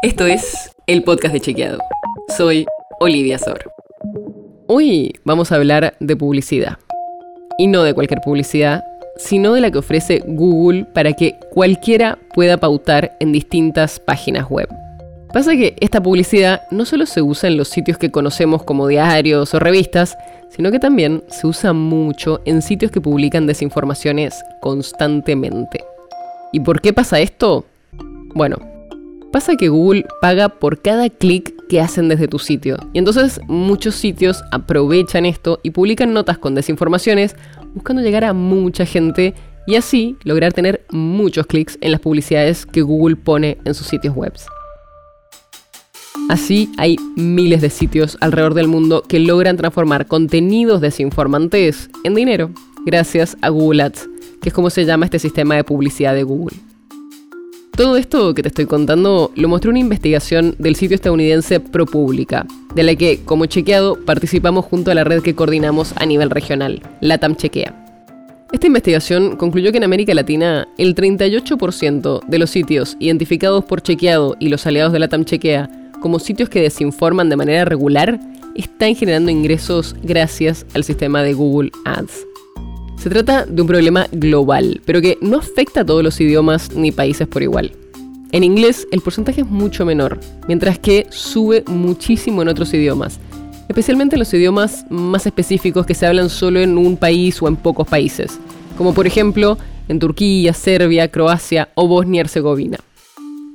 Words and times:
Esto 0.00 0.26
es 0.26 0.70
el 0.86 1.02
podcast 1.02 1.34
de 1.34 1.40
Chequeado. 1.40 1.78
Soy 2.36 2.66
Olivia 3.00 3.36
Sor. 3.36 3.72
Hoy 4.68 5.12
vamos 5.24 5.50
a 5.50 5.56
hablar 5.56 5.96
de 5.98 6.14
publicidad. 6.14 6.78
Y 7.58 7.66
no 7.66 7.82
de 7.82 7.94
cualquier 7.94 8.20
publicidad, 8.20 8.84
sino 9.16 9.54
de 9.54 9.60
la 9.60 9.72
que 9.72 9.78
ofrece 9.78 10.22
Google 10.24 10.84
para 10.84 11.14
que 11.14 11.34
cualquiera 11.50 12.16
pueda 12.32 12.58
pautar 12.58 13.16
en 13.18 13.32
distintas 13.32 13.98
páginas 13.98 14.48
web. 14.48 14.68
Pasa 15.32 15.56
que 15.56 15.74
esta 15.80 16.00
publicidad 16.00 16.62
no 16.70 16.84
solo 16.84 17.04
se 17.04 17.20
usa 17.20 17.48
en 17.48 17.56
los 17.56 17.66
sitios 17.66 17.98
que 17.98 18.12
conocemos 18.12 18.62
como 18.62 18.86
diarios 18.86 19.52
o 19.52 19.58
revistas, 19.58 20.16
sino 20.48 20.70
que 20.70 20.78
también 20.78 21.24
se 21.26 21.48
usa 21.48 21.72
mucho 21.72 22.40
en 22.44 22.62
sitios 22.62 22.92
que 22.92 23.00
publican 23.00 23.48
desinformaciones 23.48 24.44
constantemente. 24.60 25.82
¿Y 26.52 26.60
por 26.60 26.80
qué 26.80 26.92
pasa 26.92 27.18
esto? 27.18 27.64
Bueno, 28.36 28.58
pasa 29.32 29.56
que 29.56 29.68
Google 29.68 30.06
paga 30.20 30.48
por 30.48 30.80
cada 30.80 31.08
clic 31.10 31.54
que 31.68 31.80
hacen 31.80 32.08
desde 32.08 32.28
tu 32.28 32.38
sitio. 32.38 32.76
Y 32.92 32.98
entonces 32.98 33.40
muchos 33.46 33.94
sitios 33.94 34.42
aprovechan 34.52 35.26
esto 35.26 35.60
y 35.62 35.70
publican 35.70 36.12
notas 36.12 36.38
con 36.38 36.54
desinformaciones 36.54 37.36
buscando 37.74 38.02
llegar 38.02 38.24
a 38.24 38.32
mucha 38.32 38.86
gente 38.86 39.34
y 39.66 39.76
así 39.76 40.16
lograr 40.24 40.52
tener 40.52 40.84
muchos 40.90 41.46
clics 41.46 41.78
en 41.82 41.92
las 41.92 42.00
publicidades 42.00 42.64
que 42.64 42.80
Google 42.80 43.16
pone 43.16 43.58
en 43.64 43.74
sus 43.74 43.86
sitios 43.86 44.14
web. 44.14 44.32
Así 46.30 46.70
hay 46.76 46.96
miles 47.16 47.60
de 47.60 47.70
sitios 47.70 48.16
alrededor 48.20 48.54
del 48.54 48.68
mundo 48.68 49.02
que 49.06 49.18
logran 49.18 49.56
transformar 49.56 50.06
contenidos 50.06 50.80
desinformantes 50.80 51.90
en 52.04 52.14
dinero 52.14 52.50
gracias 52.84 53.36
a 53.42 53.50
Google 53.50 53.82
Ads, 53.82 54.08
que 54.42 54.48
es 54.48 54.54
como 54.54 54.70
se 54.70 54.84
llama 54.84 55.04
este 55.04 55.18
sistema 55.18 55.54
de 55.56 55.64
publicidad 55.64 56.14
de 56.14 56.22
Google. 56.22 56.56
Todo 57.78 57.96
esto 57.96 58.34
que 58.34 58.42
te 58.42 58.48
estoy 58.48 58.66
contando 58.66 59.30
lo 59.36 59.48
mostró 59.48 59.70
una 59.70 59.78
investigación 59.78 60.56
del 60.58 60.74
sitio 60.74 60.96
estadounidense 60.96 61.60
ProPublica, 61.60 62.44
de 62.74 62.82
la 62.82 62.96
que, 62.96 63.20
como 63.24 63.46
chequeado, 63.46 64.04
participamos 64.04 64.64
junto 64.64 64.90
a 64.90 64.96
la 64.96 65.04
red 65.04 65.22
que 65.22 65.36
coordinamos 65.36 65.94
a 65.94 66.04
nivel 66.04 66.28
regional, 66.28 66.82
LATAM 67.00 67.36
Chequea. 67.36 67.72
Esta 68.50 68.66
investigación 68.66 69.36
concluyó 69.36 69.70
que 69.70 69.78
en 69.78 69.84
América 69.84 70.12
Latina 70.12 70.66
el 70.76 70.96
38% 70.96 72.26
de 72.26 72.38
los 72.40 72.50
sitios 72.50 72.96
identificados 72.98 73.64
por 73.64 73.80
chequeado 73.80 74.34
y 74.40 74.48
los 74.48 74.66
aliados 74.66 74.92
de 74.92 74.98
LATAM 74.98 75.24
Chequea 75.24 75.70
como 76.00 76.18
sitios 76.18 76.48
que 76.48 76.60
desinforman 76.60 77.28
de 77.28 77.36
manera 77.36 77.64
regular 77.64 78.18
están 78.56 78.96
generando 78.96 79.30
ingresos 79.30 79.94
gracias 80.02 80.66
al 80.74 80.82
sistema 80.82 81.22
de 81.22 81.32
Google 81.32 81.70
Ads. 81.84 82.27
Se 82.98 83.08
trata 83.10 83.46
de 83.46 83.62
un 83.62 83.68
problema 83.68 84.08
global, 84.10 84.80
pero 84.84 85.00
que 85.00 85.18
no 85.20 85.38
afecta 85.38 85.82
a 85.82 85.86
todos 85.86 86.02
los 86.02 86.20
idiomas 86.20 86.74
ni 86.74 86.90
países 86.90 87.28
por 87.28 87.42
igual. 87.42 87.72
En 88.32 88.42
inglés 88.42 88.88
el 88.90 89.00
porcentaje 89.00 89.42
es 89.42 89.46
mucho 89.46 89.86
menor, 89.86 90.18
mientras 90.48 90.78
que 90.78 91.06
sube 91.10 91.62
muchísimo 91.66 92.42
en 92.42 92.48
otros 92.48 92.74
idiomas, 92.74 93.20
especialmente 93.68 94.16
en 94.16 94.20
los 94.20 94.34
idiomas 94.34 94.84
más 94.90 95.26
específicos 95.26 95.86
que 95.86 95.94
se 95.94 96.06
hablan 96.06 96.28
solo 96.28 96.60
en 96.60 96.76
un 96.76 96.96
país 96.96 97.40
o 97.40 97.46
en 97.46 97.56
pocos 97.56 97.86
países, 97.86 98.38
como 98.76 98.92
por 98.92 99.06
ejemplo 99.06 99.56
en 99.88 100.00
Turquía, 100.00 100.52
Serbia, 100.52 101.08
Croacia 101.08 101.68
o 101.76 101.86
Bosnia-Herzegovina. 101.86 102.78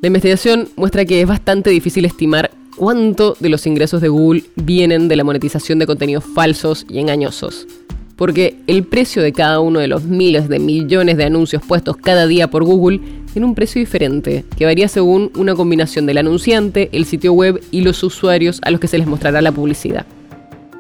La 0.02 0.08
investigación 0.08 0.70
muestra 0.78 1.06
que 1.06 1.22
es 1.22 1.28
bastante 1.28 1.70
difícil 1.70 2.06
estimar 2.06 2.50
cuánto 2.78 3.36
de 3.40 3.50
los 3.50 3.68
ingresos 3.68 4.02
de 4.02 4.10
Google 4.10 4.44
vienen 4.56 5.08
de 5.10 5.18
la 5.18 5.24
monetización 5.24 5.80
de 5.80 5.86
contenidos 5.86 6.24
falsos 6.34 6.86
y 6.90 7.00
engañosos. 7.00 7.68
Porque 8.16 8.58
el 8.68 8.84
precio 8.84 9.22
de 9.22 9.34
cada 9.34 9.60
uno 9.60 9.80
de 9.80 9.88
los 9.88 10.04
miles 10.04 10.48
de 10.48 10.60
millones 10.60 11.18
de 11.18 11.26
anuncios 11.26 11.64
puestos 11.64 11.98
cada 11.98 12.28
día 12.28 12.50
por 12.50 12.64
Google 12.64 13.00
tiene 13.32 13.48
un 13.48 13.56
precio 13.56 13.80
diferente, 13.80 14.46
que 14.56 14.66
varía 14.66 14.88
según 14.88 15.32
una 15.36 15.56
combinación 15.56 16.06
del 16.06 16.20
anunciante, 16.20 16.90
el 16.92 17.06
sitio 17.06 17.34
web 17.34 17.62
y 17.72 17.82
los 17.82 18.04
usuarios 18.04 18.60
a 18.64 18.70
los 18.70 18.80
que 18.80 18.88
se 18.88 18.98
les 19.00 19.08
mostrará 19.08 19.42
la 19.42 19.52
publicidad. 19.52 20.06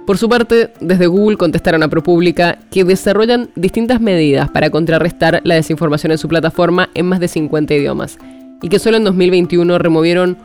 Por 0.05 0.17
su 0.17 0.27
parte, 0.27 0.71
desde 0.81 1.07
Google 1.07 1.37
contestaron 1.37 1.81
a 1.81 1.87
ProPublica 1.87 2.59
que 2.69 2.83
desarrollan 2.83 3.49
distintas 3.55 4.01
medidas 4.01 4.49
para 4.51 4.69
contrarrestar 4.69 5.41
la 5.45 5.55
desinformación 5.55 6.11
en 6.11 6.17
su 6.17 6.27
plataforma 6.27 6.89
en 6.93 7.05
más 7.05 7.21
de 7.21 7.29
50 7.29 7.73
idiomas, 7.73 8.17
y 8.61 8.67
que 8.67 8.79
solo 8.79 8.97
en 8.97 9.05
2021 9.05 9.79
removieron 9.79 10.37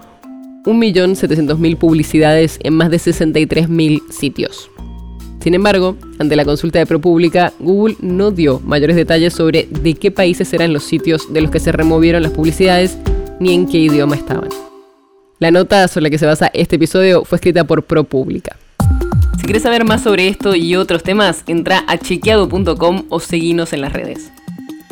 1.700.000 0.65 1.77
publicidades 1.77 2.59
en 2.63 2.75
más 2.75 2.91
de 2.91 2.99
63.000 2.99 4.11
sitios. 4.11 4.71
Sin 5.41 5.55
embargo, 5.55 5.97
ante 6.19 6.37
la 6.37 6.45
consulta 6.45 6.79
de 6.79 6.87
ProPublica, 6.87 7.53
Google 7.61 7.97
no 8.01 8.31
dio 8.31 8.61
mayores 8.61 8.97
detalles 8.97 9.33
sobre 9.33 9.69
de 9.71 9.95
qué 9.95 10.11
países 10.11 10.53
eran 10.53 10.73
los 10.73 10.83
sitios 10.83 11.33
de 11.33 11.41
los 11.41 11.51
que 11.51 11.61
se 11.61 11.73
removieron 11.73 12.23
las 12.23 12.33
publicidades 12.33 12.99
ni 13.39 13.55
en 13.55 13.69
qué 13.69 13.79
idioma 13.79 14.17
estaban. 14.17 14.49
La 15.39 15.53
nota 15.53 15.87
sobre 15.87 16.05
la 16.05 16.11
que 16.11 16.19
se 16.19 16.27
basa 16.27 16.51
este 16.53 16.77
episodio 16.77 17.25
fue 17.25 17.37
escrita 17.37 17.63
por 17.65 17.85
ProPublica. 17.85 18.57
Si 19.39 19.45
quieres 19.45 19.63
saber 19.63 19.85
más 19.85 20.03
sobre 20.03 20.27
esto 20.27 20.57
y 20.57 20.75
otros 20.75 21.05
temas, 21.05 21.45
entra 21.47 21.85
a 21.87 21.97
chequeado.com 21.97 23.05
o 23.09 23.21
seguinos 23.21 23.73
en 23.73 23.83
las 23.83 23.93
redes. 23.93 24.33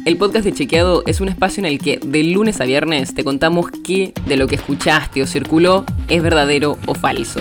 El 0.05 0.17
podcast 0.19 0.45
de 0.45 0.53
Chequeado 0.53 1.03
es 1.05 1.21
un 1.21 1.29
espacio 1.29 1.61
en 1.61 1.67
el 1.67 1.81
que 1.81 1.99
de 1.99 2.23
lunes 2.23 2.61
a 2.61 2.65
viernes 2.65 3.13
te 3.13 3.25
contamos 3.25 3.67
qué 3.85 4.13
de 4.29 4.37
lo 4.37 4.47
que 4.47 4.55
escuchaste 4.55 5.21
o 5.21 5.27
circuló 5.27 5.85
es 6.09 6.23
verdadero 6.23 6.79
o 6.87 6.95
falso. 6.95 7.41